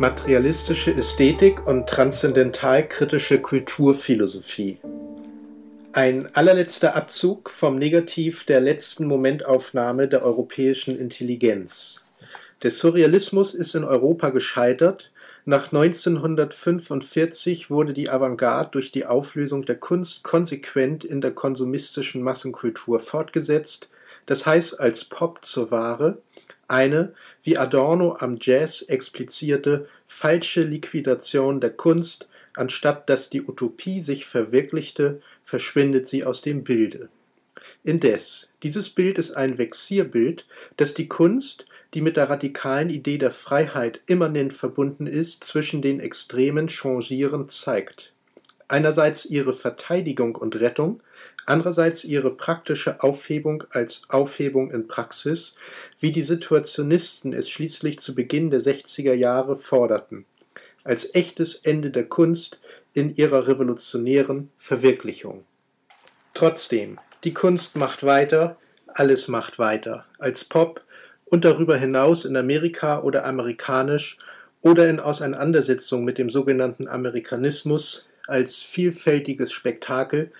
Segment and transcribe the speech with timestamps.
[0.00, 4.78] Materialistische Ästhetik und transzendental-kritische Kulturphilosophie.
[5.92, 12.02] Ein allerletzter Abzug vom Negativ der letzten Momentaufnahme der europäischen Intelligenz.
[12.62, 15.12] Der Surrealismus ist in Europa gescheitert.
[15.44, 23.00] Nach 1945 wurde die Avantgarde durch die Auflösung der Kunst konsequent in der konsumistischen Massenkultur
[23.00, 23.90] fortgesetzt,
[24.24, 26.16] das heißt als Pop zur Ware,
[26.70, 34.26] eine, wie Adorno am Jazz explizierte, falsche Liquidation der Kunst, anstatt dass die Utopie sich
[34.26, 37.08] verwirklichte, verschwindet sie aus dem Bilde.
[37.84, 43.30] Indes, dieses Bild ist ein Vexierbild, das die Kunst, die mit der radikalen Idee der
[43.30, 48.12] Freiheit immanent verbunden ist, zwischen den Extremen changierend zeigt.
[48.68, 51.02] Einerseits ihre Verteidigung und Rettung,
[51.46, 55.56] andererseits ihre praktische Aufhebung als Aufhebung in Praxis,
[55.98, 60.24] wie die Situationisten es schließlich zu Beginn der 60er Jahre forderten,
[60.84, 62.60] als echtes Ende der Kunst
[62.92, 65.44] in ihrer revolutionären Verwirklichung.
[66.34, 70.82] Trotzdem, die Kunst macht weiter, alles macht weiter, als Pop
[71.26, 74.18] und darüber hinaus in Amerika oder amerikanisch
[74.62, 80.32] oder in Auseinandersetzung mit dem sogenannten Amerikanismus als vielfältiges Spektakel,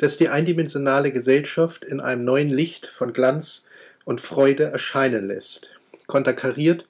[0.00, 3.66] das die eindimensionale Gesellschaft in einem neuen Licht von Glanz
[4.06, 5.72] und Freude erscheinen lässt,
[6.06, 6.86] konterkariert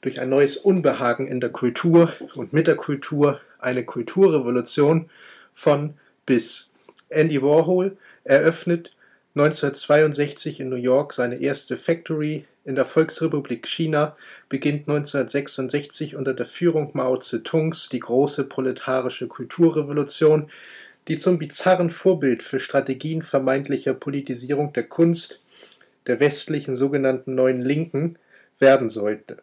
[0.00, 5.10] durch ein neues Unbehagen in der Kultur und mit der Kultur eine Kulturrevolution
[5.52, 5.92] von
[6.24, 6.70] bis.
[7.10, 8.92] Andy Warhol eröffnet
[9.34, 14.16] 1962 in New York seine erste Factory in der Volksrepublik China,
[14.48, 20.48] beginnt 1966 unter der Führung Mao Zedongs die große proletarische Kulturrevolution,
[21.08, 25.42] die zum bizarren Vorbild für Strategien vermeintlicher Politisierung der Kunst
[26.06, 28.16] der westlichen sogenannten Neuen Linken
[28.58, 29.38] werden sollte.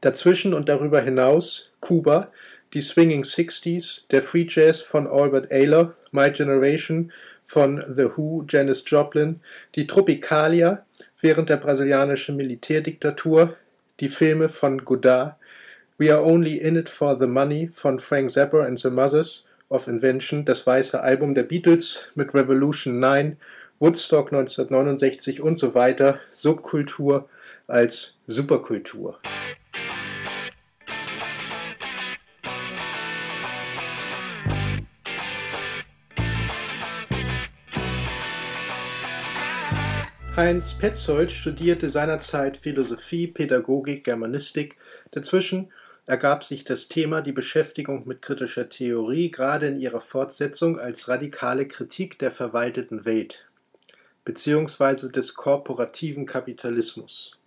[0.00, 2.30] Dazwischen und darüber hinaus Kuba,
[2.74, 7.12] die Swinging Sixties, der Free Jazz von Albert Ayler, My Generation
[7.46, 9.40] von The Who, Janis Joplin,
[9.74, 10.84] die Tropicalia
[11.20, 13.56] während der brasilianischen Militärdiktatur,
[14.00, 15.36] die Filme von Godard,
[15.96, 19.88] We Are Only In It for the Money von Frank Zappa and the Mothers of
[19.88, 23.36] Invention, das weiße Album der Beatles mit Revolution 9,
[23.78, 27.28] Woodstock 1969 und so weiter, Subkultur
[27.66, 29.18] als Superkultur.
[40.38, 44.76] Heinz Petzold studierte seinerzeit Philosophie, Pädagogik, Germanistik.
[45.10, 45.72] Dazwischen
[46.08, 51.68] ergab sich das Thema die Beschäftigung mit kritischer Theorie gerade in ihrer Fortsetzung als radikale
[51.68, 53.46] Kritik der verwalteten Welt
[54.24, 55.12] bzw.
[55.12, 57.38] des korporativen Kapitalismus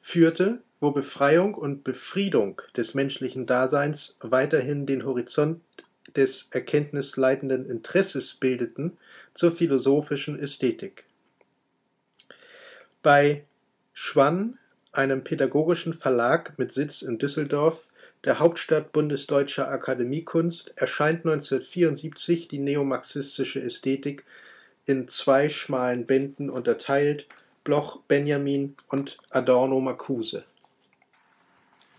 [0.00, 5.60] führte, wo Befreiung und Befriedung des menschlichen Daseins weiterhin den Horizont
[6.16, 8.96] des erkenntnisleitenden Interesses bildeten,
[9.34, 11.04] zur philosophischen Ästhetik.
[13.02, 13.44] Bei
[13.92, 14.58] Schwann
[14.98, 17.86] einem pädagogischen Verlag mit Sitz in Düsseldorf,
[18.24, 24.24] der Hauptstadt bundesdeutscher Akademiekunst, erscheint 1974 die neomarxistische Ästhetik
[24.86, 27.28] in zwei schmalen Bänden unterteilt,
[27.62, 30.42] Bloch, Benjamin und Adorno Marcuse.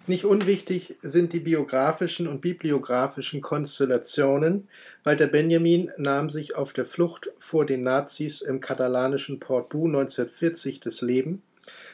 [0.06, 4.68] Nicht unwichtig sind die biografischen und bibliografischen Konstellationen.
[5.06, 11.02] Walter Benjamin nahm sich auf der Flucht vor den Nazis im katalanischen Portbou 1940 das
[11.02, 11.44] Leben.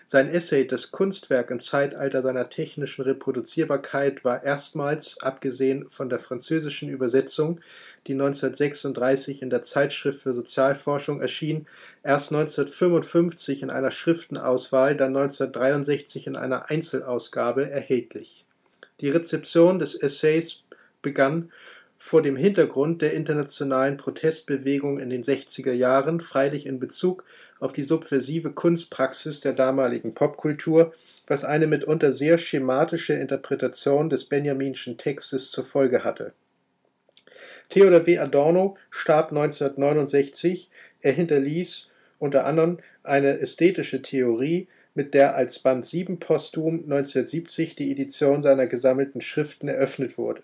[0.07, 6.89] Sein Essay Das Kunstwerk im Zeitalter seiner technischen Reproduzierbarkeit war erstmals, abgesehen von der französischen
[6.89, 7.59] Übersetzung,
[8.05, 11.65] die 1936 in der Zeitschrift für Sozialforschung erschien,
[12.03, 18.45] erst 1955 in einer Schriftenauswahl, dann 1963 in einer Einzelausgabe erhältlich.
[19.01, 20.61] Die Rezeption des Essays
[21.01, 21.51] begann
[21.97, 27.23] vor dem Hintergrund der internationalen Protestbewegung in den 60er Jahren, freilich in Bezug
[27.59, 30.93] auf die subversive Kunstpraxis der damaligen Popkultur,
[31.27, 36.33] was eine mitunter sehr schematische Interpretation des Benjaminschen Textes zur Folge hatte.
[37.69, 38.19] Theodor W.
[38.19, 40.69] Adorno starb 1969.
[41.01, 47.91] Er hinterließ unter anderem eine ästhetische Theorie, mit der als Band 7 posthum 1970 die
[47.91, 50.41] Edition seiner gesammelten Schriften eröffnet wurde.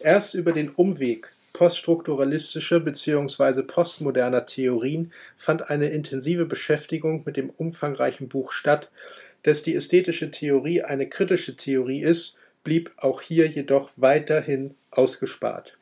[0.00, 3.62] Erst über den Umweg poststrukturalistischer bzw.
[3.62, 8.90] postmoderner Theorien fand eine intensive Beschäftigung mit dem umfangreichen Buch statt.
[9.44, 15.78] Dass die ästhetische Theorie eine kritische Theorie ist, blieb auch hier jedoch weiterhin ausgespart.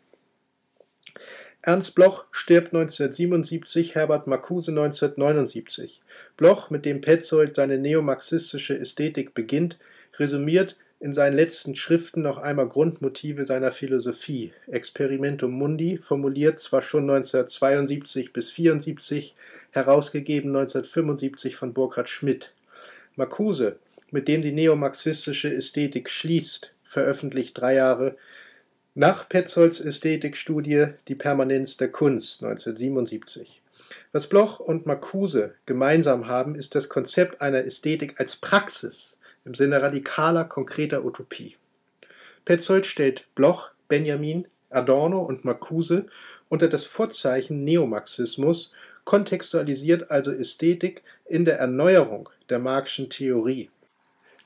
[1.63, 6.03] Ernst Bloch stirbt 1977, Herbert Marcuse 1979.
[6.37, 9.79] Bloch, mit dem Petzold seine neomarxistische Ästhetik beginnt,
[10.19, 14.53] resümiert in seinen letzten Schriften noch einmal Grundmotive seiner Philosophie.
[14.69, 19.35] Experimentum Mundi, formuliert zwar schon 1972 bis 1974,
[19.73, 22.55] herausgegeben 1975 von Burkhard Schmidt.
[23.17, 23.81] Marcuse,
[24.13, 28.15] mit dem die neomarxistische Ästhetik schließt, veröffentlicht drei Jahre
[28.95, 33.61] nach Petzolds Ästhetikstudie Die Permanenz der Kunst 1977.
[34.13, 39.83] Was Bloch und Marcuse gemeinsam haben, ist das Konzept einer Ästhetik als Praxis im Sinne
[39.83, 41.57] radikaler, konkreter Utopie.
[42.45, 46.07] Petzold stellt Bloch, Benjamin, Adorno und Marcuse
[46.49, 48.73] unter das Vorzeichen Neomarxismus,
[49.05, 53.71] kontextualisiert also Ästhetik in der Erneuerung der Marxischen Theorie.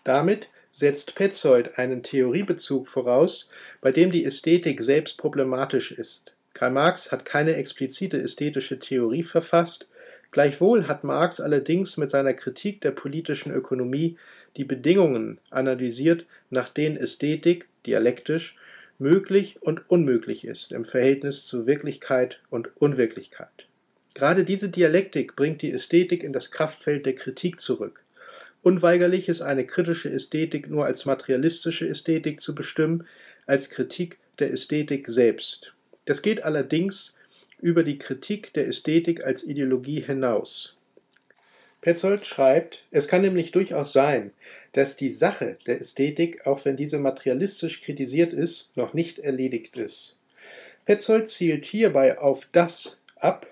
[0.05, 3.49] Damit setzt Petzold einen Theoriebezug voraus,
[3.81, 6.33] bei dem die Ästhetik selbst problematisch ist.
[6.53, 9.89] Karl Marx hat keine explizite ästhetische Theorie verfasst,
[10.31, 14.17] gleichwohl hat Marx allerdings mit seiner Kritik der politischen Ökonomie
[14.57, 18.57] die Bedingungen analysiert, nach denen Ästhetik, dialektisch,
[18.99, 23.67] möglich und unmöglich ist im Verhältnis zu Wirklichkeit und Unwirklichkeit.
[24.15, 28.03] Gerade diese Dialektik bringt die Ästhetik in das Kraftfeld der Kritik zurück.
[28.63, 33.07] Unweigerlich ist eine kritische Ästhetik nur als materialistische Ästhetik zu bestimmen,
[33.47, 35.75] als Kritik der Ästhetik selbst.
[36.07, 37.15] Das geht allerdings
[37.61, 40.76] über die Kritik der Ästhetik als Ideologie hinaus.
[41.87, 44.33] Petzold schreibt, es kann nämlich durchaus sein,
[44.73, 50.19] dass die Sache der Ästhetik, auch wenn diese materialistisch kritisiert ist, noch nicht erledigt ist.
[50.85, 53.47] Petzold zielt hierbei auf das ab,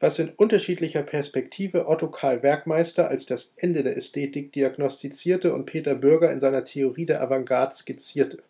[0.00, 5.94] was in unterschiedlicher Perspektive Otto Karl Werkmeister als das Ende der Ästhetik diagnostizierte und Peter
[5.94, 8.42] Bürger in seiner Theorie der Avantgarde skizzierte.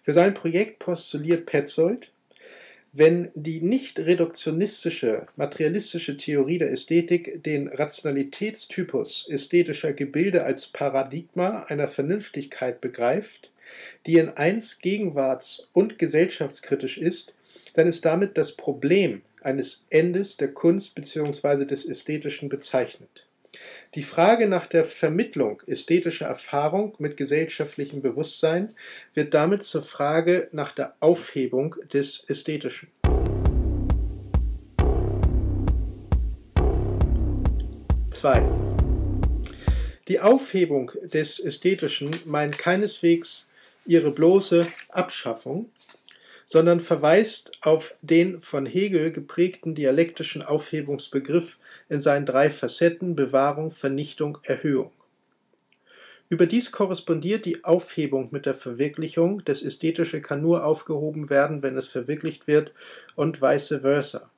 [0.00, 2.11] Für sein Projekt postuliert Petzold,
[2.92, 11.88] wenn die nicht reduktionistische, materialistische Theorie der Ästhetik den Rationalitätstypus ästhetischer Gebilde als Paradigma einer
[11.88, 13.50] Vernünftigkeit begreift,
[14.06, 17.34] die in eins gegenwarts- und gesellschaftskritisch ist,
[17.72, 21.64] dann ist damit das Problem eines Endes der Kunst bzw.
[21.64, 23.26] des Ästhetischen bezeichnet.
[23.94, 28.74] Die Frage nach der Vermittlung ästhetischer Erfahrung mit gesellschaftlichem Bewusstsein
[29.12, 32.88] wird damit zur Frage nach der Aufhebung des Ästhetischen.
[38.10, 38.78] Zweitens.
[40.08, 43.50] Die Aufhebung des Ästhetischen meint keineswegs
[43.84, 45.68] ihre bloße Abschaffung,
[46.46, 51.58] sondern verweist auf den von Hegel geprägten dialektischen Aufhebungsbegriff
[51.92, 54.92] in seinen drei Facetten Bewahrung, Vernichtung, Erhöhung.
[56.30, 61.86] Überdies korrespondiert die Aufhebung mit der Verwirklichung, das Ästhetische kann nur aufgehoben werden, wenn es
[61.86, 62.72] verwirklicht wird,
[63.14, 64.30] und vice versa.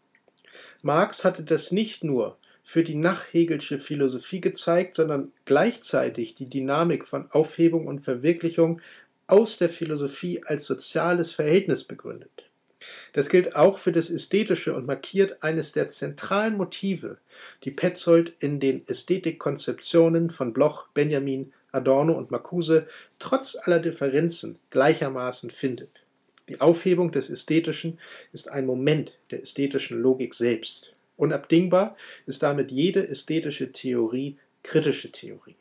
[0.82, 7.30] Marx hatte das nicht nur für die nachhegelsche Philosophie gezeigt, sondern gleichzeitig die Dynamik von
[7.30, 8.80] Aufhebung und Verwirklichung
[9.28, 12.50] aus der Philosophie als soziales Verhältnis begründet.
[13.12, 17.18] Das gilt auch für das Ästhetische und markiert eines der zentralen Motive,
[17.64, 22.86] die Petzold in den Ästhetikkonzeptionen von Bloch, Benjamin, Adorno und Marcuse
[23.18, 26.04] trotz aller Differenzen gleichermaßen findet.
[26.48, 27.98] Die Aufhebung des Ästhetischen
[28.32, 30.94] ist ein Moment der ästhetischen Logik selbst.
[31.16, 31.96] Unabdingbar
[32.26, 35.56] ist damit jede ästhetische Theorie kritische Theorie.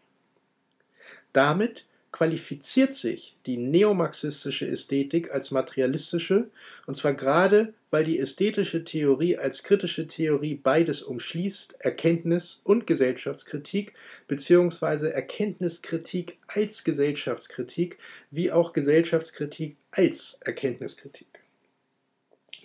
[1.31, 6.49] Damit qualifiziert sich die neomarxistische Ästhetik als materialistische,
[6.85, 13.93] und zwar gerade, weil die ästhetische Theorie als kritische Theorie beides umschließt, Erkenntnis und Gesellschaftskritik,
[14.27, 17.97] beziehungsweise Erkenntniskritik als Gesellschaftskritik,
[18.29, 21.39] wie auch Gesellschaftskritik als Erkenntniskritik.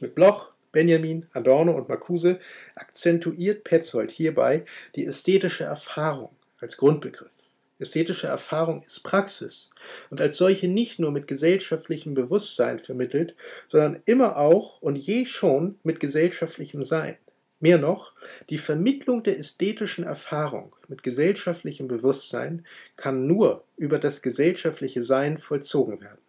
[0.01, 2.39] Mit Bloch, Benjamin, Adorno und Marcuse
[2.75, 7.38] akzentuiert Petzold hierbei die ästhetische Erfahrung als Grundbegriff.
[7.81, 9.71] Ästhetische Erfahrung ist Praxis
[10.11, 13.37] und als solche nicht nur mit gesellschaftlichem Bewusstsein vermittelt,
[13.69, 17.17] sondern immer auch und je schon mit gesellschaftlichem Sein.
[17.61, 18.13] Mehr noch,
[18.51, 22.65] die Vermittlung der ästhetischen Erfahrung mit gesellschaftlichem Bewusstsein
[22.97, 26.21] kann nur über das gesellschaftliche Sein vollzogen werden.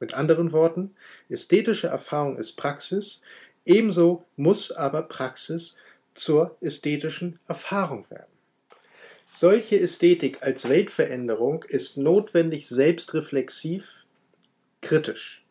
[0.00, 0.94] Mit anderen Worten,
[1.30, 3.22] ästhetische Erfahrung ist Praxis,
[3.64, 5.76] ebenso muss aber Praxis
[6.14, 8.35] zur ästhetischen Erfahrung werden.
[9.38, 14.06] Solche Ästhetik als Weltveränderung ist notwendig selbstreflexiv,
[14.80, 15.44] kritisch.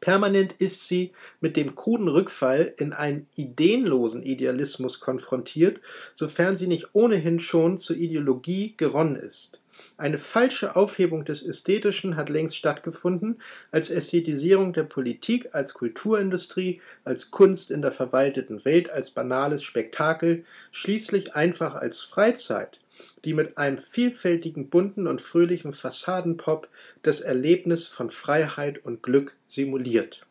[0.00, 5.82] Permanent ist sie mit dem kruden Rückfall in einen ideenlosen Idealismus konfrontiert,
[6.14, 9.60] sofern sie nicht ohnehin schon zur Ideologie geronnen ist.
[9.98, 17.30] Eine falsche Aufhebung des Ästhetischen hat längst stattgefunden, als Ästhetisierung der Politik, als Kulturindustrie, als
[17.30, 22.80] Kunst in der verwalteten Welt, als banales Spektakel, schließlich einfach als Freizeit
[23.24, 26.68] die mit einem vielfältigen, bunten und fröhlichen Fassadenpop
[27.02, 30.26] das Erlebnis von Freiheit und Glück simuliert.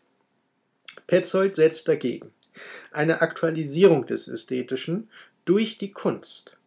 [1.08, 2.32] Petzold setzt dagegen
[2.92, 5.10] eine Aktualisierung des Ästhetischen
[5.46, 6.58] durch die Kunst.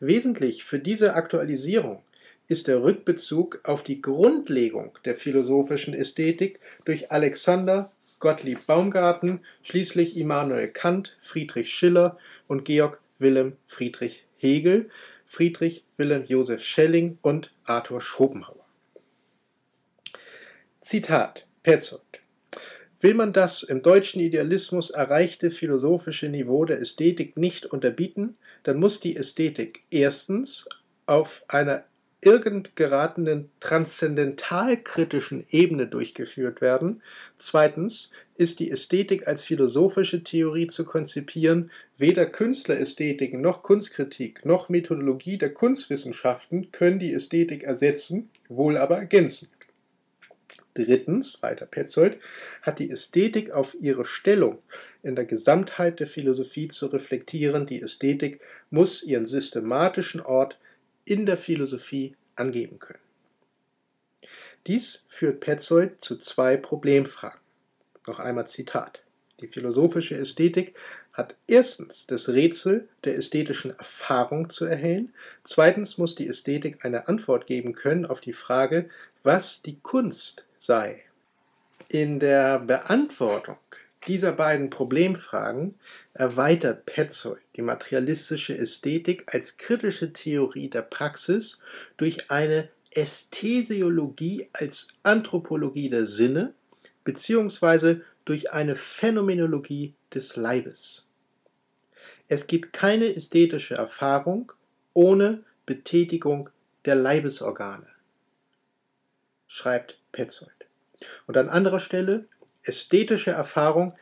[0.00, 2.02] Wesentlich für diese Aktualisierung
[2.48, 10.68] ist der Rückbezug auf die Grundlegung der philosophischen Ästhetik durch Alexander Gottlieb Baumgarten, schließlich Immanuel
[10.68, 14.90] Kant, Friedrich Schiller und Georg Wilhelm Friedrich Hegel,
[15.30, 18.66] Friedrich Wilhelm Joseph Schelling und Arthur Schopenhauer.
[20.80, 22.02] Zitat Petzold
[23.00, 28.98] Will man das im deutschen Idealismus erreichte philosophische Niveau der Ästhetik nicht unterbieten, dann muss
[28.98, 30.68] die Ästhetik erstens
[31.06, 31.84] auf einer
[32.22, 37.02] irgend geratenen transzendentalkritischen Ebene durchgeführt werden.
[37.38, 41.70] Zweitens ist die Ästhetik als philosophische Theorie zu konzipieren.
[41.96, 49.48] Weder Künstlerästhetik noch Kunstkritik noch Methodologie der Kunstwissenschaften können die Ästhetik ersetzen, wohl aber ergänzen.
[50.74, 52.18] Drittens, weiter Petzold,
[52.62, 54.58] hat die Ästhetik auf ihre Stellung
[55.02, 57.66] in der Gesamtheit der Philosophie zu reflektieren.
[57.66, 60.58] Die Ästhetik muss ihren systematischen Ort
[61.04, 63.00] in der Philosophie angeben können.
[64.66, 67.40] Dies führt Petzold zu zwei Problemfragen.
[68.06, 69.02] Noch einmal Zitat.
[69.40, 70.74] Die philosophische Ästhetik
[71.12, 75.12] hat erstens das Rätsel der ästhetischen Erfahrung zu erhellen,
[75.44, 78.88] zweitens muss die Ästhetik eine Antwort geben können auf die Frage,
[79.22, 81.02] was die Kunst sei.
[81.88, 83.58] In der Beantwortung
[84.06, 85.78] dieser beiden Problemfragen
[86.14, 91.60] erweitert Petzold die materialistische Ästhetik als kritische Theorie der Praxis
[91.96, 96.54] durch eine Ästhesiologie als Anthropologie der Sinne
[97.04, 98.00] bzw.
[98.24, 101.06] durch eine Phänomenologie des Leibes.
[102.28, 104.52] Es gibt keine ästhetische Erfahrung
[104.94, 106.48] ohne Betätigung
[106.84, 107.86] der Leibesorgane,
[109.46, 110.50] schreibt Petzold.
[111.26, 112.26] Und an anderer Stelle
[112.62, 113.94] Ästhetische Erfahrung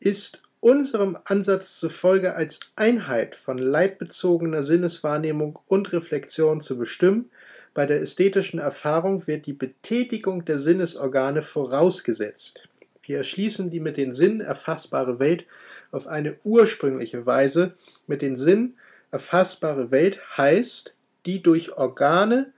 [0.00, 7.30] ist unserem Ansatz zufolge als Einheit von leibbezogener Sinneswahrnehmung und Reflexion zu bestimmen.
[7.74, 12.68] Bei der ästhetischen Erfahrung wird die Betätigung der Sinnesorgane vorausgesetzt.
[13.02, 15.46] Wir erschließen die mit den Sinnen erfassbare Welt
[15.90, 17.74] auf eine ursprüngliche Weise.
[18.06, 18.76] Mit den Sinnen
[19.10, 20.94] erfassbare Welt heißt
[21.26, 22.52] die durch Organe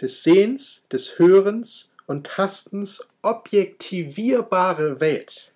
[0.00, 5.50] des Sehens, des Hörens und Tastens objektivierbare Welt.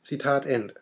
[0.00, 0.74] Zitat Ende.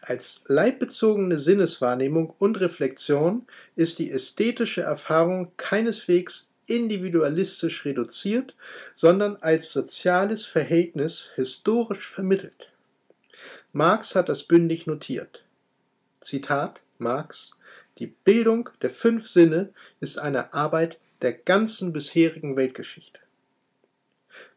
[0.00, 3.46] Als leibbezogene Sinneswahrnehmung und Reflexion
[3.76, 8.56] ist die ästhetische Erfahrung keineswegs individualistisch reduziert,
[8.96, 12.72] sondern als soziales Verhältnis historisch vermittelt.
[13.72, 15.44] Marx hat das bündig notiert.
[16.20, 17.52] Zitat Marx
[17.98, 23.20] Die Bildung der fünf Sinne ist eine Arbeit der ganzen bisherigen Weltgeschichte.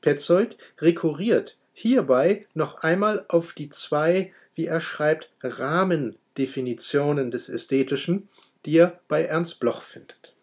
[0.01, 8.27] Petzold rekurriert hierbei noch einmal auf die zwei, wie er schreibt, Rahmendefinitionen des Ästhetischen,
[8.65, 10.33] die er bei Ernst Bloch findet.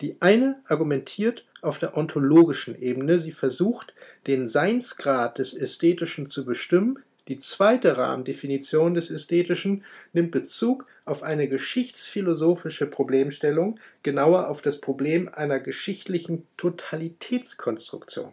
[0.00, 3.94] Die eine argumentiert auf der ontologischen Ebene, sie versucht,
[4.26, 11.48] den Seinsgrad des Ästhetischen zu bestimmen, die zweite Rahmendefinition des Ästhetischen nimmt Bezug auf eine
[11.48, 18.32] geschichtsphilosophische Problemstellung, genauer auf das Problem einer geschichtlichen Totalitätskonstruktion.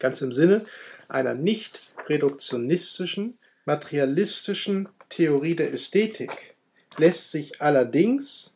[0.00, 0.66] Ganz im Sinne
[1.08, 6.56] einer nicht reduktionistischen, materialistischen Theorie der Ästhetik
[6.98, 8.54] lässt sich allerdings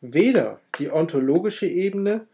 [0.00, 2.26] weder die ontologische Ebene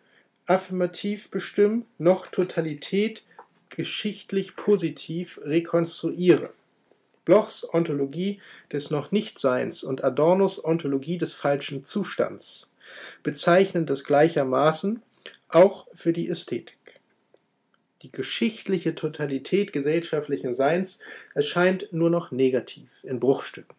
[0.47, 3.23] affirmativ bestimmen, noch Totalität
[3.75, 6.49] geschichtlich positiv rekonstruieren.
[7.25, 8.41] Blochs Ontologie
[8.73, 12.71] des Noch-Nichtseins und Adornos Ontologie des falschen Zustands
[13.23, 15.03] bezeichnen das gleichermaßen
[15.49, 16.77] auch für die Ästhetik.
[18.03, 21.01] Die geschichtliche Totalität gesellschaftlichen Seins
[21.35, 23.75] erscheint nur noch negativ in Bruchstücken.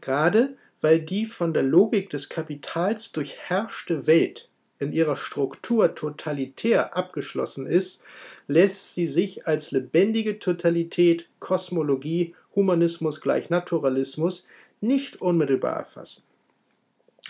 [0.00, 4.48] Gerade weil die von der Logik des Kapitals durchherrschte Welt
[4.78, 8.02] in ihrer Struktur totalitär abgeschlossen ist,
[8.48, 14.48] lässt sie sich als lebendige Totalität, Kosmologie, Humanismus gleich Naturalismus
[14.80, 16.24] nicht unmittelbar erfassen.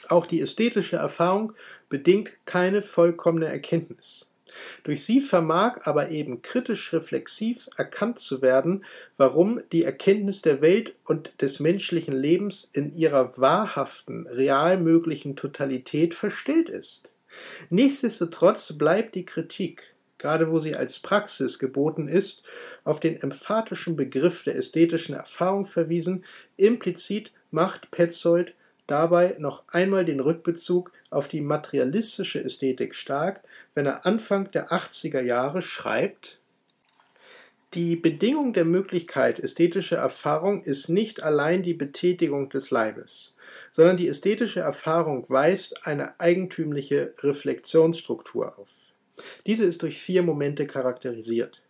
[0.09, 1.53] Auch die ästhetische Erfahrung
[1.89, 4.31] bedingt keine vollkommene Erkenntnis.
[4.83, 8.85] Durch sie vermag aber eben kritisch reflexiv erkannt zu werden,
[9.17, 16.15] warum die Erkenntnis der Welt und des menschlichen Lebens in ihrer wahrhaften, real möglichen Totalität
[16.15, 17.11] verstellt ist.
[17.71, 22.43] Nichtsdestotrotz bleibt die Kritik, gerade wo sie als Praxis geboten ist,
[22.85, 26.25] auf den emphatischen Begriff der ästhetischen Erfahrung verwiesen.
[26.57, 28.55] Implizit macht Petzold
[28.87, 33.43] dabei noch einmal den Rückbezug auf die materialistische Ästhetik stark,
[33.75, 36.39] wenn er Anfang der 80er Jahre schreibt,
[37.75, 43.37] die Bedingung der Möglichkeit ästhetischer Erfahrung ist nicht allein die Betätigung des Leibes,
[43.71, 48.88] sondern die ästhetische Erfahrung weist eine eigentümliche Reflexionsstruktur auf.
[49.47, 51.61] Diese ist durch vier Momente charakterisiert.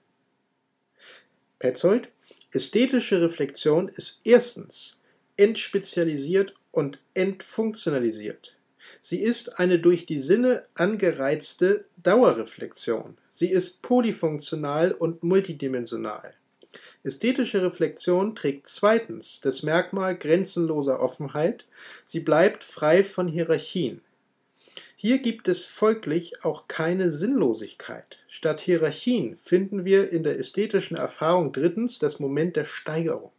[1.59, 2.11] Petzold,
[2.53, 5.01] ästhetische Reflexion ist erstens
[5.37, 8.55] entspezialisiert und entfunktionalisiert.
[9.01, 13.17] Sie ist eine durch die Sinne angereizte Dauerreflexion.
[13.31, 16.35] Sie ist polyfunktional und multidimensional.
[17.05, 21.65] Ästhetische Reflexion trägt zweitens das Merkmal grenzenloser Offenheit.
[22.05, 24.01] Sie bleibt frei von Hierarchien.
[25.01, 28.19] Hier gibt es folglich auch keine Sinnlosigkeit.
[28.27, 33.31] Statt Hierarchien finden wir in der ästhetischen Erfahrung drittens das Moment der Steigerung.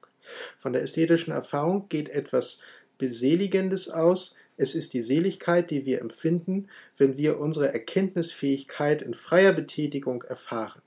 [0.58, 2.62] Von der ästhetischen Erfahrung geht etwas
[2.98, 9.52] Beseligendes aus, es ist die Seligkeit, die wir empfinden, wenn wir unsere Erkenntnisfähigkeit in freier
[9.52, 10.82] Betätigung erfahren.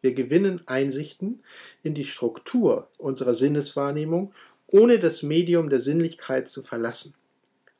[0.00, 1.44] Wir gewinnen Einsichten
[1.84, 4.32] in die Struktur unserer Sinneswahrnehmung,
[4.66, 7.14] ohne das Medium der Sinnlichkeit zu verlassen.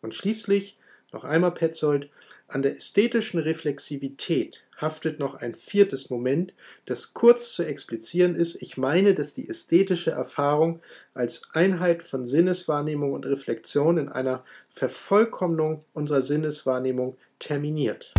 [0.01, 0.79] Und schließlich,
[1.13, 2.09] noch einmal Petzold,
[2.49, 6.53] an der ästhetischen Reflexivität haftet noch ein viertes Moment,
[6.85, 8.63] das kurz zu explizieren ist.
[8.63, 10.81] Ich meine, dass die ästhetische Erfahrung
[11.13, 18.13] als Einheit von Sinneswahrnehmung und Reflexion in einer Vervollkommnung unserer Sinneswahrnehmung terminiert.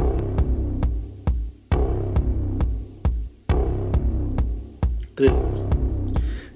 [5.15, 5.63] Drittens.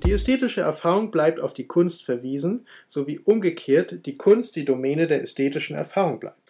[0.03, 5.21] Die ästhetische Erfahrung bleibt auf die Kunst verwiesen, sowie umgekehrt die Kunst die Domäne der
[5.21, 6.40] ästhetischen Erfahrung bleibt.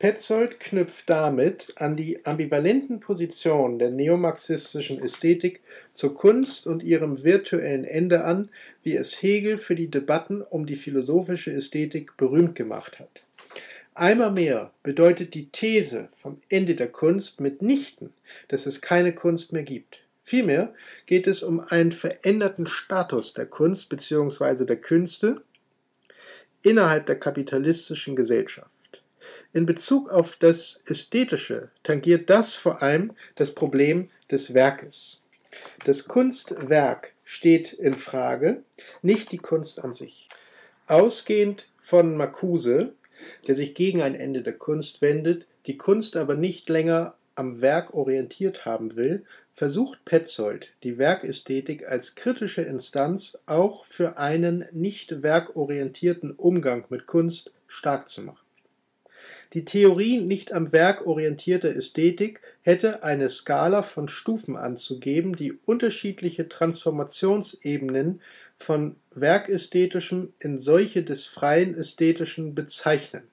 [0.00, 5.60] Petzold knüpft damit an die ambivalenten Positionen der neomarxistischen Ästhetik
[5.92, 8.48] zur Kunst und ihrem virtuellen Ende an,
[8.82, 13.24] wie es Hegel für die Debatten um die philosophische Ästhetik berühmt gemacht hat.
[13.94, 18.14] Einmal mehr bedeutet die These vom Ende der Kunst mitnichten,
[18.48, 19.98] dass es keine Kunst mehr gibt.
[20.24, 20.72] Vielmehr
[21.04, 24.64] geht es um einen veränderten Status der Kunst bzw.
[24.64, 25.42] der Künste
[26.62, 28.79] innerhalb der kapitalistischen Gesellschaft.
[29.52, 35.22] In Bezug auf das Ästhetische tangiert das vor allem das Problem des Werkes.
[35.84, 38.62] Das Kunstwerk steht in Frage,
[39.02, 40.28] nicht die Kunst an sich.
[40.86, 42.92] Ausgehend von Marcuse,
[43.48, 47.92] der sich gegen ein Ende der Kunst wendet, die Kunst aber nicht länger am Werk
[47.92, 56.32] orientiert haben will, versucht Petzold, die Werkästhetik als kritische Instanz auch für einen nicht werkorientierten
[56.32, 58.49] Umgang mit Kunst stark zu machen.
[59.52, 66.48] Die Theorie nicht am Werk orientierter Ästhetik hätte eine Skala von Stufen anzugeben, die unterschiedliche
[66.48, 68.20] Transformationsebenen
[68.56, 73.24] von Werkästhetischem in solche des freien Ästhetischen bezeichnen.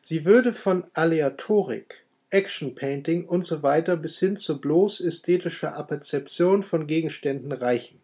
[0.00, 3.96] Sie würde von Aleatorik, Action Painting usw.
[3.96, 8.00] bis hin zu bloß ästhetischer Apperzeption von Gegenständen reichen.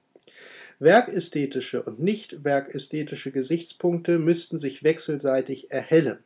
[0.80, 6.18] Werkästhetische und nicht werkästhetische Gesichtspunkte müssten sich wechselseitig erhellen.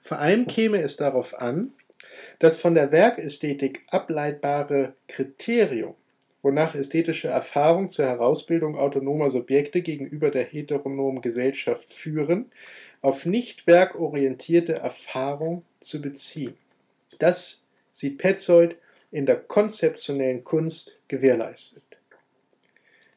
[0.00, 1.72] Vor allem käme es darauf an,
[2.38, 5.94] das von der Werkästhetik ableitbare Kriterium,
[6.42, 12.50] wonach ästhetische Erfahrung zur Herausbildung autonomer Subjekte gegenüber der heteronomen Gesellschaft führen,
[13.02, 16.54] auf nicht werkorientierte Erfahrung zu beziehen.
[17.18, 18.76] Das sieht Petzold
[19.10, 21.82] in der konzeptionellen Kunst gewährleistet.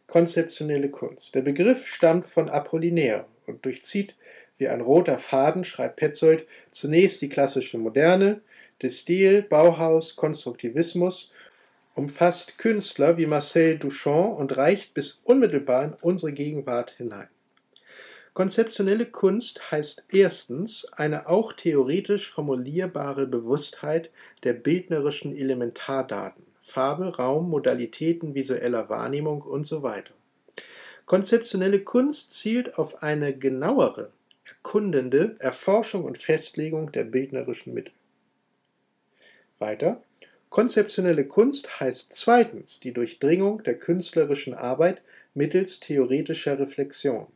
[0.08, 1.36] Konzeptionelle Kunst.
[1.36, 4.16] Der Begriff stammt von Apollinaire und durchzieht
[4.64, 8.40] wie ein roter Faden schreibt Petzold zunächst die klassische Moderne,
[8.82, 11.34] der Stil, Bauhaus, Konstruktivismus,
[11.96, 17.28] umfasst Künstler wie Marcel Duchamp und reicht bis unmittelbar in unsere Gegenwart hinein.
[18.34, 24.12] Konzeptionelle Kunst heißt erstens eine auch theoretisch formulierbare Bewusstheit
[24.44, 30.04] der bildnerischen Elementardaten, Farbe, Raum, Modalitäten visueller Wahrnehmung usw.
[30.08, 30.14] So
[31.06, 34.10] Konzeptionelle Kunst zielt auf eine genauere
[34.46, 37.94] erkundende Erforschung und Festlegung der bildnerischen Mittel.
[39.60, 40.04] Weiter,
[40.50, 45.02] konzeptionelle Kunst heißt zweitens die Durchdringung der künstlerischen Arbeit
[45.34, 47.28] mittels theoretischer Reflexion.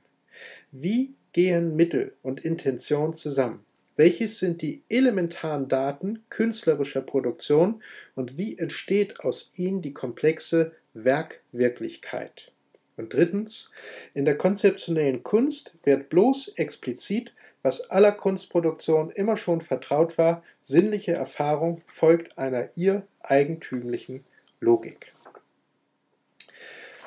[0.72, 3.64] Wie gehen Mittel und Intention zusammen?
[3.96, 7.82] Welches sind die elementaren Daten künstlerischer Produktion
[8.14, 12.52] und wie entsteht aus ihnen die komplexe Werkwirklichkeit?
[12.98, 13.72] Und drittens,
[14.14, 17.32] in der konzeptionellen Kunst wird bloß explizit,
[17.62, 24.24] was aller Kunstproduktion immer schon vertraut war, sinnliche Erfahrung folgt einer ihr eigentümlichen
[24.60, 25.14] Logik.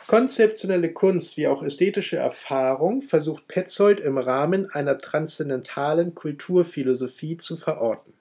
[0.06, 8.12] Konzeptionelle Kunst wie auch ästhetische Erfahrung versucht Petzold im Rahmen einer transzendentalen Kulturphilosophie zu verorten.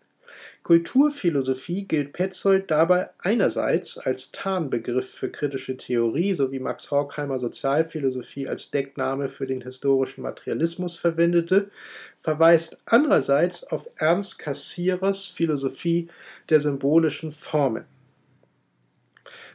[0.63, 8.69] Kulturphilosophie gilt Petzold dabei einerseits als Tarnbegriff für kritische Theorie sowie Max Horkheimer Sozialphilosophie als
[8.69, 11.71] Deckname für den historischen Materialismus verwendete,
[12.19, 16.09] verweist andererseits auf Ernst Cassierers Philosophie
[16.49, 17.85] der symbolischen Formen.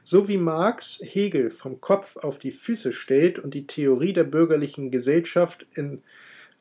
[0.03, 4.91] So wie Marx Hegel vom Kopf auf die Füße stellt und die Theorie der bürgerlichen
[4.91, 6.03] Gesellschaft in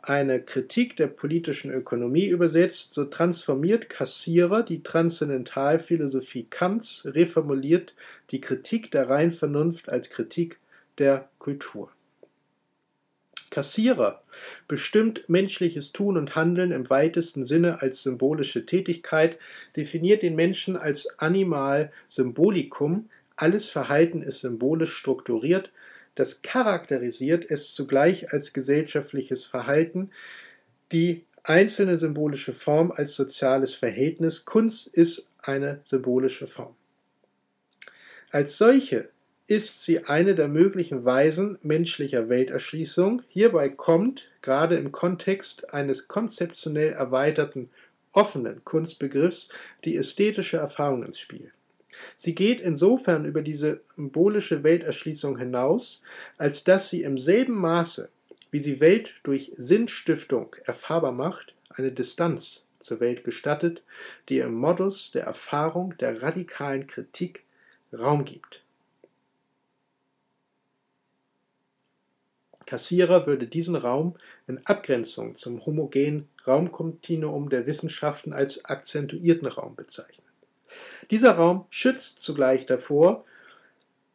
[0.04, 7.96] eine Kritik der politischen Ökonomie übersetzt, so transformiert Kassierer die Transzendentalphilosophie Kants, reformuliert
[8.32, 10.60] die Kritik der Reinvernunft als Kritik
[10.98, 11.89] der Kultur.
[13.50, 14.24] Kassierer
[14.68, 19.39] bestimmt menschliches Tun und Handeln im weitesten Sinne als symbolische Tätigkeit,
[19.78, 25.72] definiert den Menschen als Animal Symbolicum, alles Verhalten ist symbolisch strukturiert,
[26.15, 30.12] das charakterisiert es zugleich als gesellschaftliches Verhalten,
[30.91, 34.45] die einzelne symbolische Form als soziales Verhältnis.
[34.45, 36.76] Kunst ist eine symbolische Form.
[38.32, 39.10] Als solche
[39.45, 43.23] ist sie eine der möglichen Weisen menschlicher Welterschließung.
[43.28, 47.69] Hierbei kommt, gerade im Kontext eines konzeptionell erweiterten
[48.13, 49.49] offenen Kunstbegriffs,
[49.84, 51.52] die ästhetische Erfahrung ins Spiel.
[52.16, 56.02] Sie geht insofern über diese symbolische Welterschließung hinaus,
[56.38, 58.10] als dass sie im selben Maße,
[58.52, 63.84] wie sie Welt durch Sinnstiftung erfahrbar macht, eine Distanz zur Welt gestattet,
[64.30, 67.44] die im Modus der Erfahrung der radikalen Kritik
[67.92, 68.63] Raum gibt.
[72.66, 74.16] Kassierer würde diesen Raum
[74.48, 80.23] in Abgrenzung zum homogenen Raumkontinuum der Wissenschaften als akzentuierten Raum bezeichnen.
[81.12, 83.26] Dieser Raum schützt zugleich davor,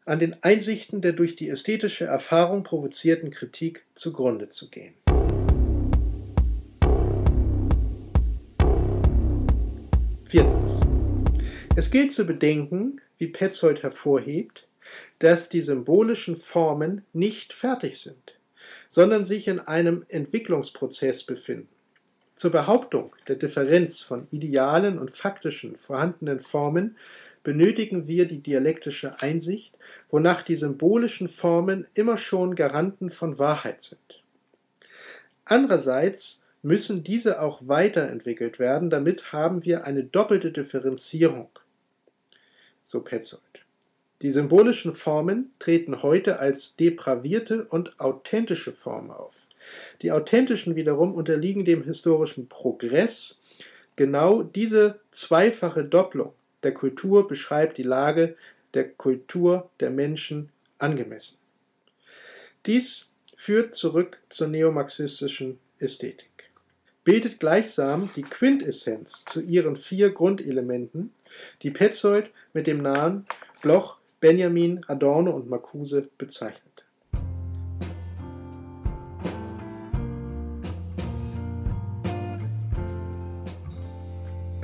[0.05, 4.95] an den Einsichten der durch die ästhetische Erfahrung provozierten Kritik zugrunde zu gehen.
[10.29, 10.81] Viertens.
[11.77, 14.67] Es gilt zu bedenken, wie Petzold hervorhebt,
[15.19, 18.35] dass die symbolischen Formen nicht fertig sind,
[18.89, 21.78] sondern sich in einem Entwicklungsprozess befinden.
[22.39, 26.97] Zur Behauptung der Differenz von idealen und faktischen vorhandenen Formen
[27.43, 29.75] benötigen wir die dialektische Einsicht,
[30.09, 34.23] wonach die symbolischen Formen immer schon Garanten von Wahrheit sind.
[35.47, 41.49] Andererseits müssen diese auch weiterentwickelt werden, damit haben wir eine doppelte Differenzierung.
[42.85, 43.43] So Petzold.
[44.23, 49.48] Die symbolischen Formen treten heute als depravierte und authentische Formen auf.
[50.03, 53.41] Die authentischen wiederum unterliegen dem historischen Progress.
[53.97, 58.37] Genau diese zweifache Doppelung der Kultur beschreibt die Lage
[58.75, 61.39] der Kultur der Menschen angemessen.
[62.67, 66.51] Dies führt zurück zur neomarxistischen Ästhetik.
[67.05, 71.15] Bildet gleichsam die Quintessenz zu ihren vier Grundelementen,
[71.63, 73.27] die Petzold mit dem Namen
[73.63, 76.68] Bloch, Benjamin, Adorno und Marcuse bezeichnet.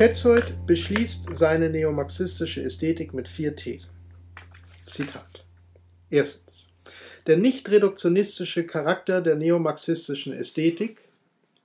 [0.05, 3.88] Petzold beschließt seine neomarxistische Ästhetik mit vier Thesen.
[4.87, 5.47] Zitat.
[6.11, 6.69] Erstens.
[7.27, 11.09] Der nicht reduktionistische Charakter der neomarxistischen Ästhetik.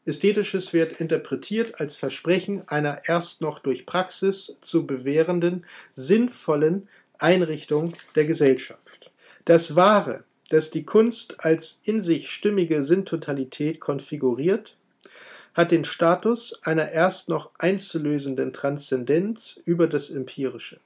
[0.06, 8.24] Ästhetisches wird interpretiert als Versprechen einer erst noch durch Praxis zu bewährenden, sinnvollen Einrichtung der
[8.24, 9.12] Gesellschaft.
[9.44, 14.78] Das Wahre, das die Kunst als in sich stimmige Sinntotalität konfiguriert,
[15.54, 20.80] hat den Status einer erst noch einzulösenden Transzendenz über das Empirische.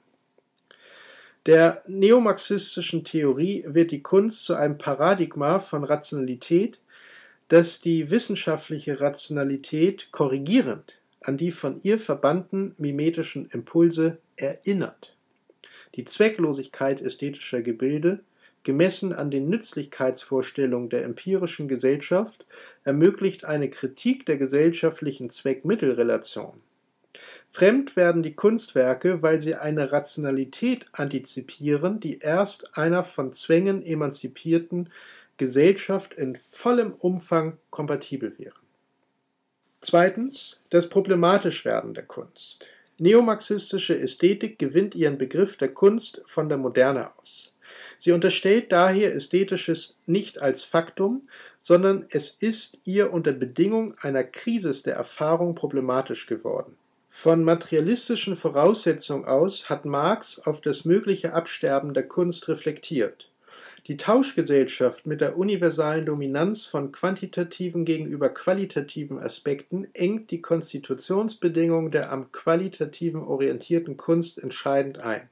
[1.46, 6.80] Der neomarxistischen Theorie wird die Kunst zu einem Paradigma von Rationalität,
[7.50, 15.16] das die wissenschaftliche Rationalität korrigierend an die von ihr verbannten mimetischen Impulse erinnert.
[15.96, 18.20] Die Zwecklosigkeit ästhetischer Gebilde
[18.64, 22.46] gemessen an den Nützlichkeitsvorstellungen der empirischen Gesellschaft,
[22.84, 26.62] ermöglicht eine Kritik der gesellschaftlichen Zweck-Mittel-Relation.
[27.52, 34.90] Fremd werden die Kunstwerke, weil sie eine Rationalität antizipieren, die erst einer von Zwängen emanzipierten
[35.38, 38.56] Gesellschaft in vollem Umfang kompatibel wäre.
[39.82, 42.68] Zweitens das Problematischwerden der Kunst.
[42.98, 47.53] Neomarxistische Ästhetik gewinnt ihren Begriff der Kunst von der Moderne aus.
[48.04, 51.30] Sie unterstellt daher Ästhetisches nicht als Faktum,
[51.62, 56.76] sondern es ist ihr unter Bedingung einer Krise der Erfahrung problematisch geworden.
[57.10, 63.30] Von materialistischen Voraussetzungen aus hat Marx auf das mögliche Absterben der Kunst reflektiert.
[63.88, 72.12] Die Tauschgesellschaft mit der universalen Dominanz von quantitativen gegenüber qualitativen Aspekten engt die Konstitutionsbedingungen der
[72.12, 75.30] am qualitativen orientierten Kunst entscheidend ein.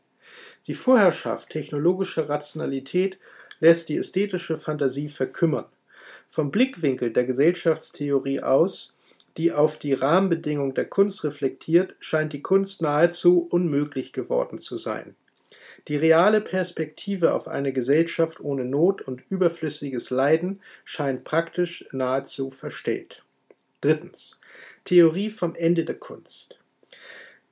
[0.71, 3.19] Die Vorherrschaft technologischer Rationalität
[3.59, 5.65] lässt die ästhetische Fantasie verkümmern.
[6.29, 8.95] Vom Blickwinkel der Gesellschaftstheorie aus,
[9.35, 15.17] die auf die Rahmenbedingungen der Kunst reflektiert, scheint die Kunst nahezu unmöglich geworden zu sein.
[15.89, 23.25] Die reale Perspektive auf eine Gesellschaft ohne Not und überflüssiges Leiden scheint praktisch nahezu verstellt.
[23.81, 24.39] Drittens.
[24.85, 26.60] Theorie vom Ende der Kunst.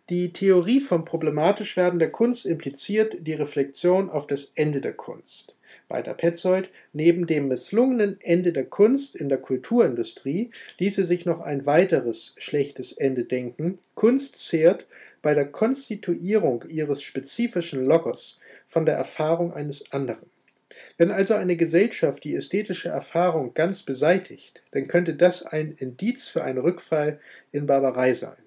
[0.10, 5.56] Die Theorie vom Problematischwerden der Kunst impliziert die Reflexion auf das Ende der Kunst.
[5.88, 11.67] Weiter Petzold, neben dem misslungenen Ende der Kunst in der Kulturindustrie ließe sich noch ein
[11.67, 13.76] weiteres schlechtes Ende denken.
[13.93, 14.88] Kunst zehrt
[15.22, 20.26] bei der Konstituierung ihres spezifischen Logos von der Erfahrung eines anderen.
[20.98, 26.43] Wenn also eine Gesellschaft die ästhetische Erfahrung ganz beseitigt, dann könnte das ein Indiz für
[26.43, 27.19] einen Rückfall
[27.52, 28.38] in Barbarei sein.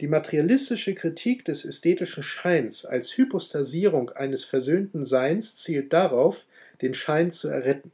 [0.00, 6.46] Die materialistische Kritik des ästhetischen Scheins als Hypostasierung eines versöhnten Seins zielt darauf,
[6.82, 7.92] den Schein zu erretten.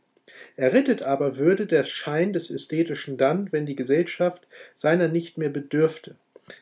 [0.57, 6.17] Errettet aber würde der Schein des Ästhetischen dann, wenn die Gesellschaft seiner nicht mehr bedürfte.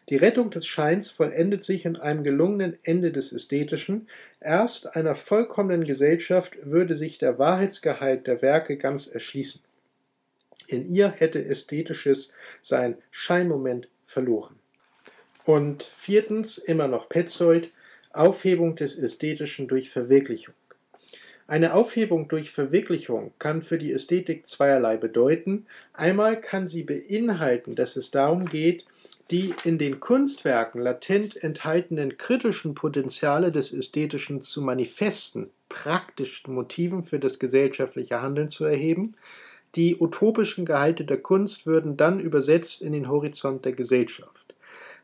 [0.09, 4.09] Die Rettung des Scheins vollendet sich in einem gelungenen Ende des Ästhetischen.
[4.41, 9.61] Erst einer vollkommenen Gesellschaft würde sich der Wahrheitsgehalt der Werke ganz erschließen.
[10.67, 14.58] In ihr hätte Ästhetisches sein Scheinmoment verloren.
[15.49, 17.71] Und viertens, immer noch Petzold,
[18.13, 20.53] Aufhebung des Ästhetischen durch Verwirklichung.
[21.47, 25.65] Eine Aufhebung durch Verwirklichung kann für die Ästhetik zweierlei bedeuten.
[25.95, 28.85] Einmal kann sie beinhalten, dass es darum geht,
[29.31, 37.19] die in den Kunstwerken latent enthaltenen kritischen Potenziale des Ästhetischen zu manifesten, praktischen Motiven für
[37.19, 39.15] das gesellschaftliche Handeln zu erheben.
[39.77, 44.38] Die utopischen Gehalte der Kunst würden dann übersetzt in den Horizont der Gesellschaft.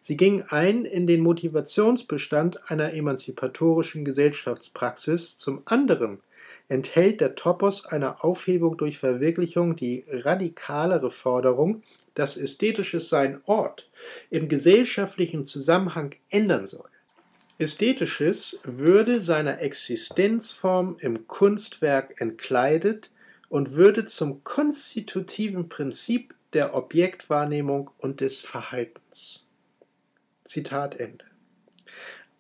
[0.07, 6.21] Sie ging ein in den Motivationsbestand einer emanzipatorischen Gesellschaftspraxis, zum anderen
[6.69, 13.89] enthält der Topos einer Aufhebung durch Verwirklichung die radikalere Forderung, dass ästhetisches sein Ort
[14.29, 16.91] im gesellschaftlichen Zusammenhang ändern soll.
[17.57, 23.11] Ästhetisches würde seiner Existenzform im Kunstwerk entkleidet
[23.49, 29.44] und würde zum konstitutiven Prinzip der Objektwahrnehmung und des Verhaltens.
[30.45, 31.25] Zitat Ende.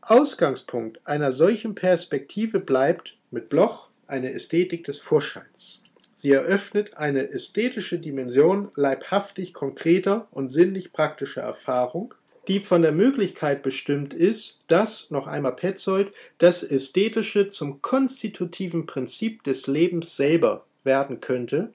[0.01, 5.83] Ausgangspunkt einer solchen Perspektive bleibt mit Bloch eine Ästhetik des Vorscheins.
[6.13, 12.15] Sie eröffnet eine ästhetische Dimension leibhaftig konkreter und sinnlich praktischer Erfahrung,
[12.49, 19.43] die von der Möglichkeit bestimmt ist, dass, noch einmal Petzold, das Ästhetische zum konstitutiven Prinzip
[19.45, 21.73] des Lebens selber werden könnte.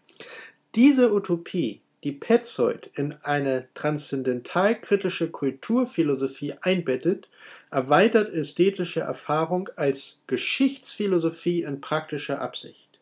[0.75, 7.29] Diese Utopie, die Petzold in eine transzendentalkritische Kulturphilosophie einbettet,
[7.71, 12.99] erweitert ästhetische Erfahrung als Geschichtsphilosophie in praktischer Absicht.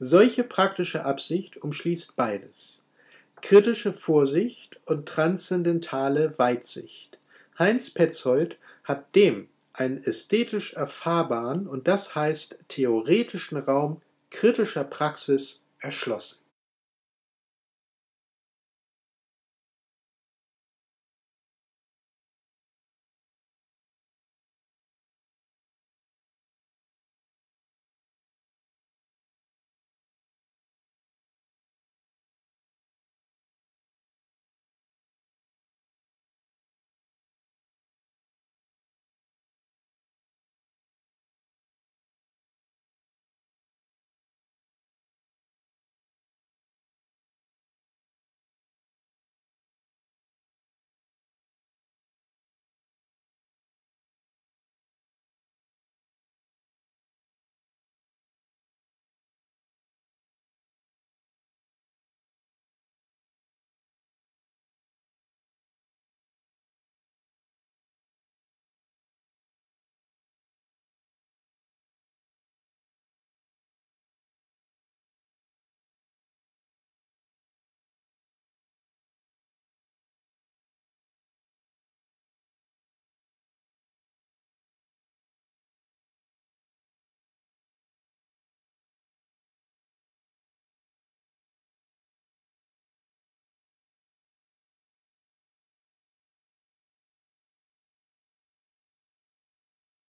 [0.00, 2.82] Solche praktische Absicht umschließt beides.
[3.40, 7.18] Kritische Vorsicht und transzendentale Weitsicht.
[7.58, 16.38] Heinz Petzold hat dem einen ästhetisch erfahrbaren und das heißt theoretischen Raum kritischer Praxis erschlossen.